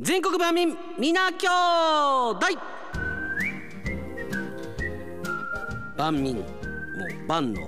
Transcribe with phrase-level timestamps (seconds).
[0.00, 1.46] 全国万民みな兄
[2.30, 2.46] 弟
[5.98, 7.60] 万民もう万の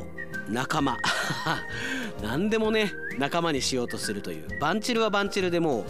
[0.49, 0.97] 仲間。
[2.23, 4.61] 何でもね仲間にしようとするという。
[4.61, 5.85] バンチルはバンチルでも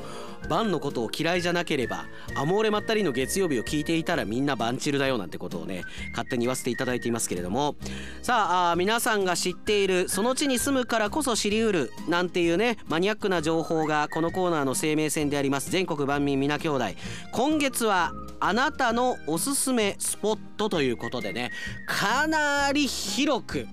[0.44, 7.76] うバンのことを嫌いじゃなければアモーレまったりの月曜日を聞いていたらみんなバンチルだよなんてことをね勝手に言わせていただいていますけれども。
[8.22, 15.70] さあ皆さんが知っているその地に住むからこそ知りうるなんていうねマニアックな情報がこのコーナーの生命線であります。
[15.70, 16.84] 全国万民皆兄弟。
[17.32, 21.52] 今月はあなたのおすすめスポットということでね
[21.86, 23.66] かなり広く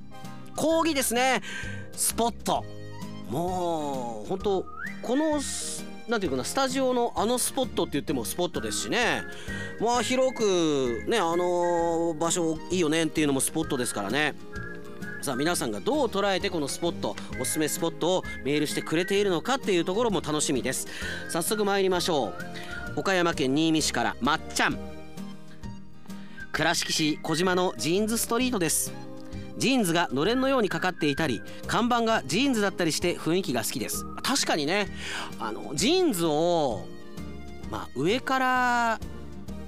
[0.56, 1.42] 講義ですね。
[1.94, 2.64] スポット。
[3.30, 4.66] もう本当
[5.02, 5.40] この
[6.08, 9.24] なんていうかなスタジオのあのスポットって言ってもスポットですしね。
[9.80, 14.34] まあ広くねあの場所いいよねっていうのもスポットですからね。
[15.22, 20.88] さあ皆さんがどう捉えてこのスポットおすすめスポットをメールしてくれているのかっていうところも楽しみです。
[21.30, 22.34] 早速参りましょ
[22.96, 23.00] う。
[23.00, 24.80] 岡山県新見市からまっちゃん。
[26.52, 29.09] 倉敷市児島のジーンズストリートです。
[29.60, 34.06] ジーンズがのれんのようにかかっていたり看板がジーンズだったりして雰囲気が好きです。
[34.24, 34.88] 確かにね
[35.40, 36.88] あのジーンズを
[37.70, 39.00] まあ上から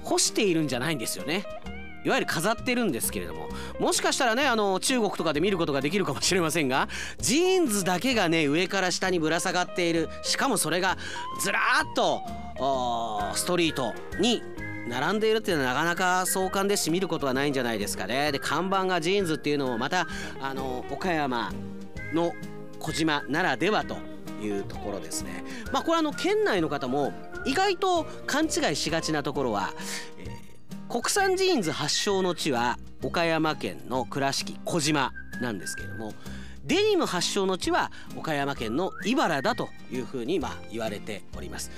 [0.02, 1.44] 干しているんじゃないんですよね。
[2.04, 3.48] いわゆる飾ってるんですけれども。
[3.78, 10.08] もしかしたらねあの中国とかで見ることができるかもしれませんがジーンズだけがね上から下にぶら下がっている。
[10.22, 10.96] しかもそれが
[11.40, 12.22] ずらーっと
[13.36, 14.42] ストリートに
[14.88, 18.32] 並んでいるっていうのはなかなか壮観ですし見ることはないんじゃないですかね。
[18.32, 20.06] で看板がジーンズっていうのもまた
[20.40, 21.52] あの岡山
[22.12, 22.32] の
[22.78, 23.96] 児島ならではと
[24.42, 25.44] いうところですね。
[25.72, 27.12] まあこれあの県内の方も
[27.44, 29.72] 意外と勘違いしがちなところは、
[30.18, 36.12] えー、国産ジーンズ発祥の地は岡山県の倉敷児島なんですけれども
[36.64, 41.70] デニム発祥の地は岡山県の井原だというふうにまあ言われております。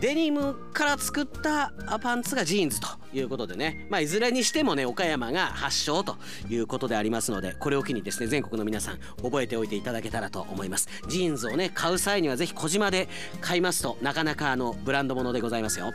[0.00, 6.16] デニムから作ったパンツがジーンズということでね、まあ、いずれにしてもね岡山が発祥と
[6.48, 10.88] いうことでありますのでこれを機にですね全国の皆さん覚えておいていただけたらと思います。
[11.08, 13.08] ジーンズをね買う際には是非児島で
[13.40, 15.92] 買いますとなかなかあのブランド物でございますよ。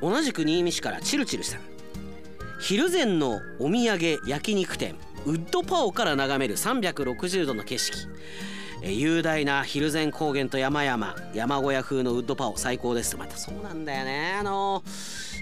[0.00, 1.60] 同じく新見市からチルチルさん。
[2.60, 4.96] 昼前のお土産焼肉店
[5.26, 8.08] ウッドパオから眺める360度の景色。
[8.82, 13.16] え雄大な蒜山高原と山々山小屋風のウッドパオ最高です。
[13.16, 14.36] またそうなんだよね。
[14.38, 14.82] あの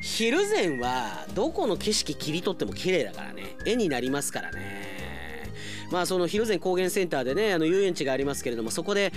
[0.03, 3.57] 蒜山はどこの景色切り取っても綺麗だからね。
[3.67, 5.53] 絵になりますからね。
[5.91, 9.13] まあその蒜山高原センターでねあの遊園地がありますけれどもそこで、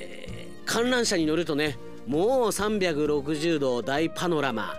[0.00, 4.74] えー、観覧車に乗るとねもう360度大パノラマ。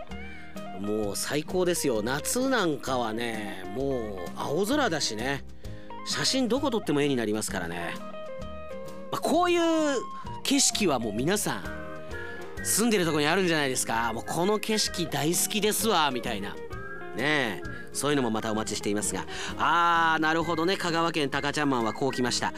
[0.80, 2.04] もう最高ですよ。
[2.04, 5.44] 夏なんかはねもう青空だしね。
[6.06, 7.96] 写真どこ撮っても絵になりますからね。
[9.12, 9.62] まあ、こういう
[10.44, 11.64] 景色はもう皆さん
[12.64, 14.12] 住んでるとこにあるんじゃないですか。
[14.14, 16.56] もうこの景色大好きですわみたいな。
[17.16, 17.62] ねえ。
[17.94, 19.26] そういうのもまたお待ちしていますが。
[19.58, 20.76] あーなるほどね。
[20.76, 22.54] 香川県高ちゃんマンはこう来ました。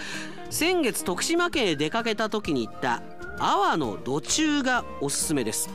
[0.50, 3.04] 先月徳島県へ出かけた時に行った
[3.38, 5.70] 阿波の土中がおすすめです。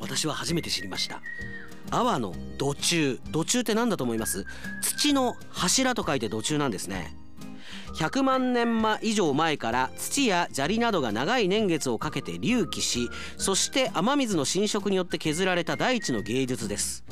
[0.00, 1.20] 私は初めて知りました。
[1.90, 3.20] 阿波の土中。
[3.30, 4.46] 土中って何だと思います？
[4.80, 7.14] 土の柱と書いて土中なんですね。
[7.94, 17.04] 100万年以上前から土や砂利などが長い年月をかけて隆起しそして雨水の浸食によって削られた大地の芸術です。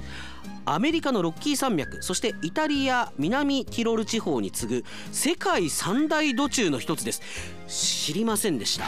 [0.66, 7.22] アメリカのロッキー山脈そしてイタリア南ティロル地方に次ぐ世界三大土中の一つです。
[7.66, 8.84] 知りませんでした。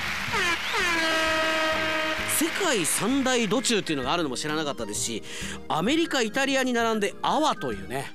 [2.39, 5.23] 世界三大土中っていうのがあるのも知らなかったですし
[5.69, 8.11] アメリカイタリアに並んでアワというね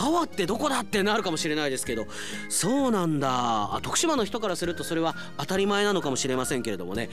[0.00, 2.06] 阿波ってどこだってなるかもしれないですけど。
[2.48, 3.78] そうなんだ。
[3.82, 7.10] 徳島の人からするとそれは当たり前なのかもしれませんけれどもね、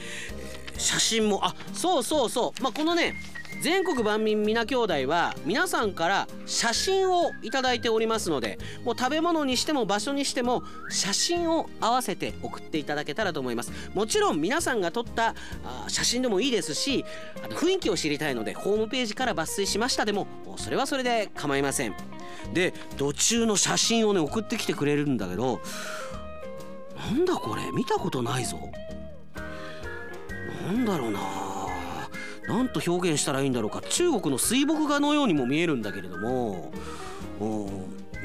[0.72, 2.62] えー、写真もあそうそうそう。
[2.62, 3.14] まあこのね
[3.62, 13.72] 全国万民皆兄弟は皆さんから写真を頂いておりますのでもう食べ物にしても場所にしても写真を合わせて送っていただけたらと思います。
[13.94, 15.34] もちろん皆さんが撮った
[15.64, 17.04] あ写真でもいいですし
[17.42, 20.26] あの雰囲気を知りたいのでホームページから抜粋しましたでも
[20.56, 22.17] それはそれで構いません。
[22.52, 25.60] で途中の写真をね送ってきてくれるんだけど
[26.96, 27.62] なんだこれ？
[27.72, 28.58] 見たことないぞ。
[30.66, 31.20] なんだろうな。
[32.48, 33.82] 何と表現したらいいんだろうか。
[33.82, 36.72] 中国の水墨画のようにも見えるんだけれども。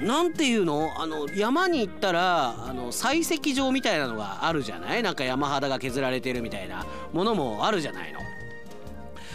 [0.02, 0.90] なんていうの？
[0.98, 5.04] あの山に行ったらあの採石場みたいなのがあるじゃない？
[5.04, 6.86] なんか山肌が削られてるみたいな。
[7.14, 8.20] ものもあるじゃないの。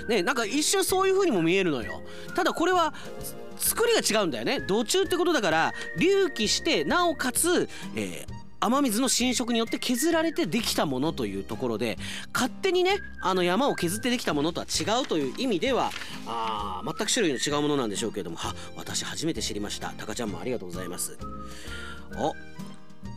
[0.09, 2.03] ねなんか一瞬そういう風にも見えるのよ。
[2.35, 2.93] ただこれは
[3.59, 4.61] 作りが違うんだよね。
[4.61, 11.97] 土中ってことだから隆起してなおかつ、えー雨水の浸食によって削られてできたものというところで
[12.35, 15.91] 勝手にねあの山を削ってできたものとは違うという意味では
[16.27, 19.91] あ全く種類の違うものなんでしょうけれどもは私初めて知りました。
[19.91, 21.17] タカちゃんもありがとうございます。
[22.17, 22.35] お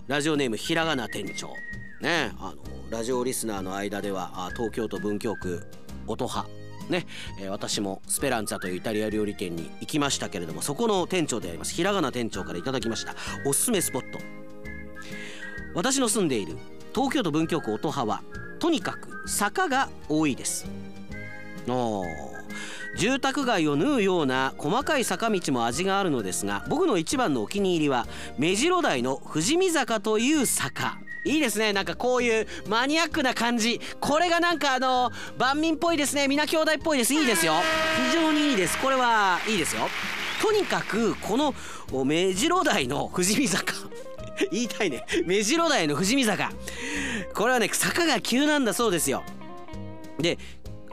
[0.08, 1.50] ラジオネームひらがな店長。
[2.02, 2.58] ねあの
[2.92, 5.66] ラジオリスナーの間では東京都文京区
[6.08, 6.46] 音羽
[6.92, 7.08] ね、
[7.40, 13.16] えー、私もスペランツァというイタリア料理店に行きましたけれどもそこの店長でありますひらがな店長から頂きました。
[13.46, 14.20] おすすめスポット。
[15.74, 16.58] 私の住んでいる
[16.94, 18.22] 東京都文京区音羽は
[18.60, 20.70] とにかく坂が多いです。
[21.68, 22.04] お
[22.98, 28.08] 住宅街を縫うような細かい坂道も味があるのですが僕の一番のお気に入りは
[28.38, 30.98] 目白台の富士見坂という坂。
[31.23, 31.71] いいですね。
[31.73, 33.79] なんかこういうマニアックな感じ。
[34.00, 36.27] これがなんかあの万民っぽいですね。
[36.27, 37.13] 皆兄弟っぽいです。
[37.13, 37.53] いいですよ。
[38.12, 38.77] 非常にいいです。
[38.79, 39.83] これはいいですよ。
[40.41, 41.53] とにかくこの
[42.03, 43.73] 目白台の富士見坂。
[44.51, 45.06] 言いたいね。
[45.25, 46.51] 目白台の富士見坂。
[47.35, 49.23] これはね坂が急なんだそうですよ。
[50.19, 50.39] で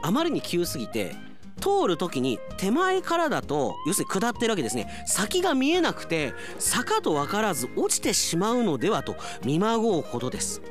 [0.01, 1.15] あまりに急すぎて
[1.59, 4.87] 通る時に手前からだと要するに下ってるわけですね。
[5.05, 10.61] 先が見えなくて坂と分からず落ちてしまうのではと見まごうほどです。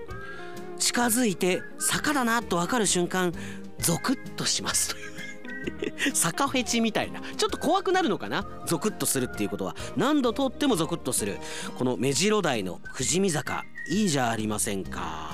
[0.79, 3.32] 近づいて坂だなと分かる瞬間
[3.79, 4.90] ゾクッとします。
[4.90, 7.20] という坂フェチみたいな。
[7.20, 8.46] ちょっと怖くなるのかな？
[8.67, 9.76] ゾクッとするっていうことは。
[9.96, 11.38] 何度通ってもゾクッとする。
[11.76, 15.28] この目白台の富士見坂いいじゃありませんか。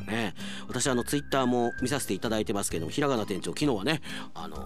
[0.00, 0.34] ね。
[0.68, 4.00] 私あのツイッターも見させていただいてますけどもひらがな店長昨日はね
[4.34, 4.56] あの、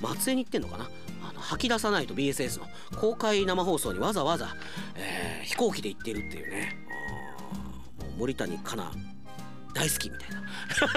[0.00, 0.88] 松江に行ってんのかな？
[1.28, 2.66] あの吐き出さないと BSS の
[3.00, 4.54] 公開生放送にわざわざ、
[4.94, 6.76] えー、飛行機で行ってるっていうね。
[7.98, 8.96] もう森谷香奈
[9.74, 10.42] 大好きみたいな。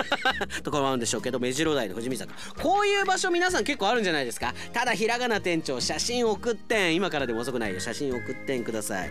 [0.63, 2.33] ところもあるんでしょうけど目白台の富士見坂。
[2.61, 4.53] こういう場所皆さん結構あるんじゃないですか？
[4.73, 6.95] ただひらがな店長写真送ってん。
[6.95, 7.79] 今からでも遅くないよ。
[7.79, 9.09] 写真送ってんください。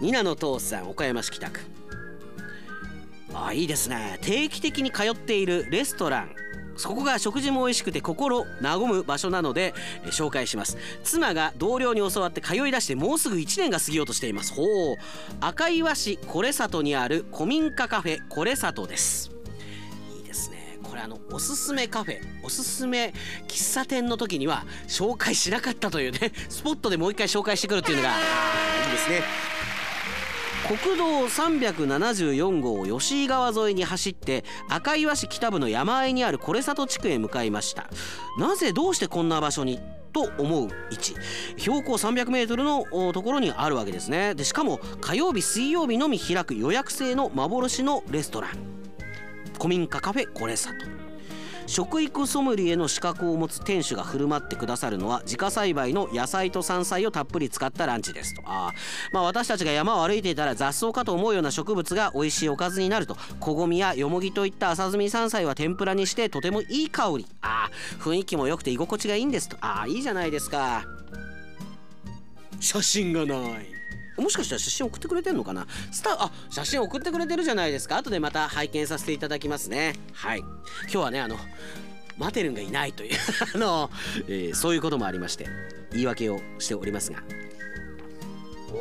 [0.00, 1.60] ニナの父さん岡山市北区。
[3.34, 4.18] あいいですね。
[4.22, 6.34] 定期的に通っているレストラン。
[6.76, 9.74] そこが食事も美味しくて心和む場所なので、
[10.06, 10.78] 紹介します。
[11.02, 14.54] 妻が同僚に教わって通い出してもうすぐ1年が過ぎようとしています。
[14.54, 14.96] ほう。
[15.40, 19.32] 赤岩市コレサトにある古民家カフェコレサトです。
[20.16, 20.78] いいですね。
[20.82, 22.20] これあのおすすめカフェ。
[22.44, 23.12] おすすめ
[23.48, 29.22] 喫茶店の時には紹介しなかったというねスポットでもう一回紹介してくるっていうのがいいですね。
[30.68, 37.88] 国道374号吉井川沿いに走って赤岩市北部の山あいにある是里地区へ向かいました。
[38.38, 39.80] なぜどうしてこんな場所に
[40.12, 41.14] と思う位置。
[41.56, 44.34] 標高 300m のところにあるわけですね。
[44.34, 48.50] でしかも火曜日水曜日のみ開く予約制の幻のレストラン。
[49.54, 50.97] 古民家カフェコレサト
[51.68, 58.42] 食育ソムリエの資格を持つ店主が振る舞ってくださるのは自家栽培の野菜と山菜をたっぷり使ったランチですと。
[58.46, 58.72] あ
[59.12, 63.18] まあ私たちが山を歩いていたら雑草かと思うような植物が美味しいおかずになると。
[63.38, 67.26] 小ごみやよもぎといった浅摘み山菜は天ぷらにしてとてもいい香り。
[67.42, 67.68] あ
[68.00, 69.58] 雰囲気も良くて居心地がいいんですと。
[69.60, 70.86] あいいじゃないですか。
[72.60, 73.77] 写真がない。
[74.18, 75.66] もしかしたら写真送ってくれてんのかな？
[75.90, 77.96] スタあ写真送ってくれてるじゃないですか。
[77.96, 79.94] 後でまた拝見させていただきますね。
[80.12, 80.40] はい。
[80.40, 81.36] 今日はねあの
[82.16, 83.16] マテルンがいないという
[83.54, 83.90] あの、
[84.26, 85.46] えー、そういうこともありまして
[85.92, 87.22] 言い訳をしておりますが。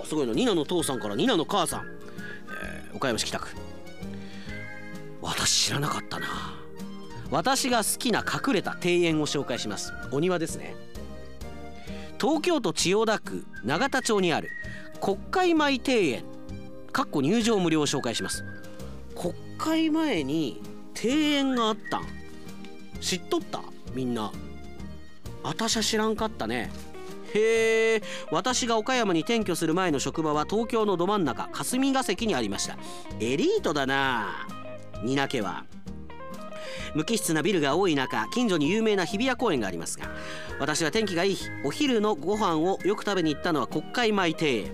[0.01, 1.85] おすごいのニナの父さんからニナの母さん、
[2.61, 3.49] えー、岡山市北区。
[5.21, 6.27] 私知らなかったな。
[7.29, 9.93] 私が好きな隠れた庭園を紹介します。
[10.11, 10.75] お庭ですね。
[12.19, 14.49] 東京都千代田区永田町にある
[14.99, 16.23] 国会前庭園。
[16.91, 18.43] かっこ入場無料を紹介します。
[19.15, 20.61] 国会前に
[21.01, 22.07] 庭園があったん。
[22.99, 23.61] 知っとった？
[23.93, 24.31] みんな。
[25.43, 26.71] あたしゃ知らんかったね。
[27.33, 28.01] へえ。
[28.31, 32.77] 私が岡山に転居する前の職場は東京のど真ん中霞が関にありました。
[33.19, 34.47] エリートだな。
[35.03, 35.65] ニナ家は。
[36.95, 40.09] 無機質なビルが多い中近所に有名な日比谷公園がありますが
[40.59, 44.71] 私は天気がいい日お昼のご飯をよく食べに行ったのは国会前庭園。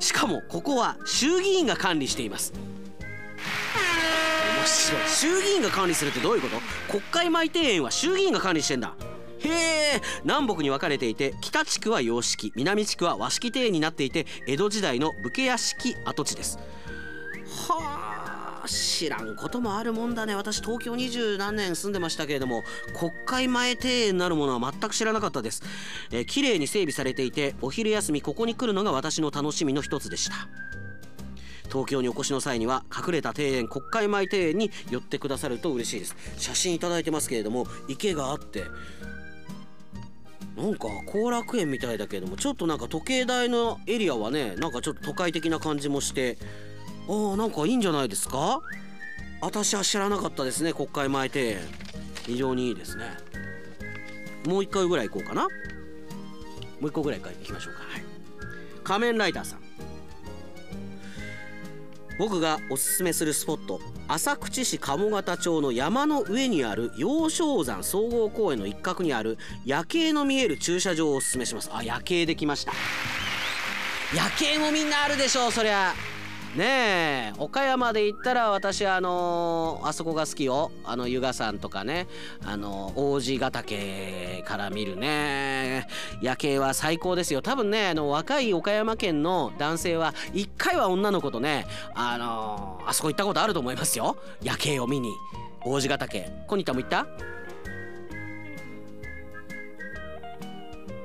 [0.00, 2.52] しかもここは衆議院が管理しています。
[2.52, 5.00] 面白い。
[5.08, 6.60] 衆議院が管理するってどういうこと？
[6.88, 8.94] 国会前庭園は衆議院が管理してんだ。
[9.40, 10.00] へえ。
[10.22, 16.60] 南北に分かれていて北地区は洋式南地区は和式庭園になっていて江戸時代の武家屋敷跡地です。
[17.68, 18.17] はあ。
[18.68, 20.34] 知らんこともあるもんだね。
[20.34, 22.64] 私東京二十何年住んでましたけれども
[22.98, 25.62] 国会前庭園なるものは全く知らなかったです、
[26.10, 30.48] えー、綺麗に整備されていてお昼休みここに来るのが私の楽しみの一つでした。
[31.68, 36.16] 東京にお越しの際には隠れた庭園国会前庭園に寄ってくださると嬉しいです。
[36.38, 38.64] 写真いただいてますけれども池があって
[40.56, 46.36] なんか後楽園みたいだけれどもちょっとなんか時計台のエリアはねなんかちょっと都会的な感じもして
[47.08, 48.60] あーなんかいいんじゃないですか？
[49.40, 51.58] 私は知らなかったですね国会前庭園。
[52.26, 53.04] 非常にいいですね。
[54.46, 55.44] もう一回ぐらい行こうかな。
[55.44, 55.48] も
[56.82, 58.02] う一個ぐらい行きましょうか、はい、
[58.84, 59.60] 仮面ライダーさん。
[62.18, 71.70] 僕がおすすめするスポット浅口市鴨方町の山の上にある陽正山総合公園の一角にある夜景の見える駐車場をおすすめします。
[71.72, 72.72] あ夜景できました。
[74.14, 75.94] 夜景もみんなあるでしょうそりゃ。
[76.56, 80.72] ねえ岡山で言ったら私あのー、あそこが好きよ。
[80.84, 82.06] あの湯河山とかね。
[82.44, 85.86] あの、王子ヶ岳から見るね。
[86.22, 87.42] 夜景は最高ですよ。
[87.42, 94.16] 多分ねあの若い岡山県の男性は一回は女の子とねあのー、あそこ行ったことあると思いますよ。
[94.42, 95.12] 夜景を見に。
[95.64, 96.30] 王子ヶ岳。
[96.46, 97.06] コニタも行った？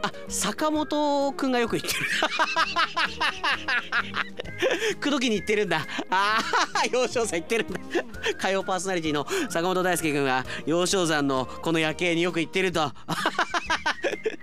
[0.04, 2.06] あ坂本くんがよく言ってる。
[5.00, 5.88] 口説きに行ってるんだ。
[6.12, 6.40] あ
[6.74, 7.80] あ幼少山行ってるんだ。
[8.38, 12.92] 火曜パーソナリティの坂本大輔くんが幼少山のこの夜景によく行ってると。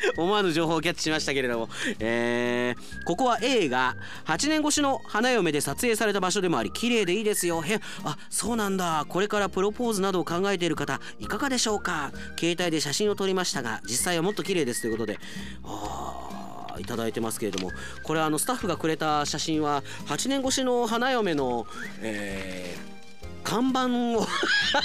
[0.16, 7.61] 思わぬ情報をキャッチしましたけれども、えー、ここは映画8年越しの花嫁で撮影された場所でもあり綺麗でいいですよ。
[7.62, 9.07] へあそうなんだ。
[9.09, 12.12] これからプロポーズなどを考えている方いかがでしょうか。
[12.38, 15.19] 携帯で写真を撮りましたが実際はもっと綺麗ですということで。
[15.64, 17.71] あいただいてますけれども。
[18.04, 21.66] これあのスタッフがくれた写真は8年越しの花嫁の、
[22.00, 23.00] えー
[23.43, 24.27] 看板を。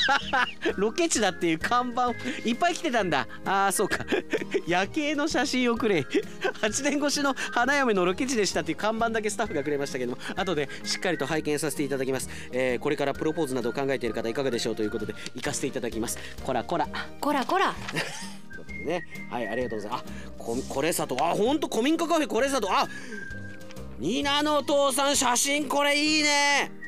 [0.78, 2.12] ロケ地だっていう看板
[2.48, 3.28] いっぱい来てたんだ。
[3.46, 4.06] ああそうか。
[4.68, 6.02] 夜景の写真をくれ。
[6.62, 10.18] 8年越しの花嫁のロケ地でしたっていう看板だけスタッフがくれましたけども。
[10.36, 16.18] 後でしっかりと拝見させていただきます、えー、これからプロポーズなどを考えている方いかがでしょうということで行かせていただきます。
[16.44, 16.88] こらこら
[17.20, 17.74] こらこら
[18.86, 20.04] ねはいありがとうございます。
[20.06, 21.18] あここれさと。
[21.24, 22.72] あほんと古民家カフェこれさと。
[22.72, 22.88] あ
[24.00, 26.85] ニナのお父さん写真これいいね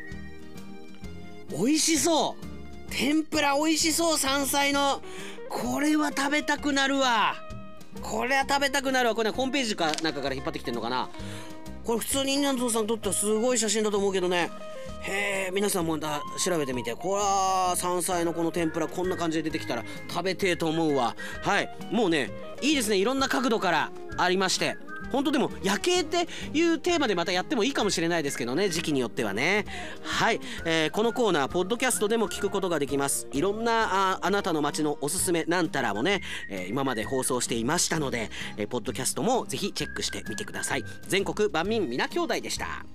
[1.51, 2.91] 美味しそう。
[2.91, 4.17] 天ぷら美味しそう。
[4.17, 5.01] 山菜の。
[5.49, 7.35] これは食べたくなるわ。
[8.01, 9.15] これは食べたくなるわ。
[9.15, 11.09] これ、ね、ホームページかなんかから引っ張ってきてんのかな。
[11.83, 14.49] これ普通にニナのお父さん撮ったすごい写真だと思うけどね。
[15.03, 16.95] へえ皆さんもだ調べてみて。
[16.95, 21.15] これは山菜のこの天ぷらこんな感じで出てきたら食べてえと思うわ。
[21.43, 21.69] はい。
[21.91, 22.29] もうね
[22.61, 22.97] いいですね。
[22.97, 24.77] いろんな角度からありまして。
[25.11, 29.65] 本当でも夜景っていうテーマでまたやってもいいかもしれないですけどね時期によってはね。
[30.03, 33.27] はい、えー、このコーナーポッドキャストでも聞くことができます。
[33.31, 40.83] いろんなああなたの街のおすすめなんたらもね、えー、今まで放送していましたので、えー、ポッドキャストもぜひチェックしてみてください。
[41.07, 42.85] 全国万民皆兄弟でした。